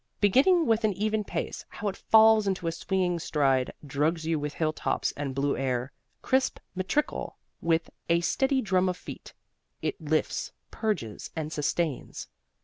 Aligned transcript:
Beginning 0.19 0.65
with 0.65 0.83
an 0.83 0.93
even 0.93 1.23
pace, 1.23 1.63
how 1.69 1.87
it 1.87 1.95
falls 1.95 2.47
into 2.47 2.65
a 2.65 2.71
swinging 2.71 3.19
stride, 3.19 3.71
drugs 3.85 4.25
you 4.25 4.39
with 4.39 4.55
hilltops 4.55 5.13
and 5.15 5.35
blue 5.35 5.55
air! 5.55 5.91
Crisp, 6.23 6.57
metrical, 6.73 7.37
with 7.61 7.87
a 8.09 8.21
steady 8.21 8.63
drum 8.63 8.89
of 8.89 8.97
feet, 8.97 9.35
it 9.83 10.01
lifts, 10.01 10.53
purges 10.71 11.29
and 11.35 11.53
sustains. 11.53 12.29